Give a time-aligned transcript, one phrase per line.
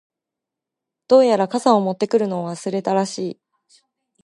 [1.09, 3.39] •どうやら、傘を持ってくるのを忘れたらしい。